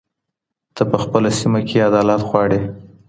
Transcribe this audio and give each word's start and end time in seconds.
ته 0.75 0.83
په 0.89 0.97
خپله 1.03 1.29
سيمه 1.39 1.59
کي 1.67 1.77
عدالت 1.87 2.21
غواړې. 2.29 2.59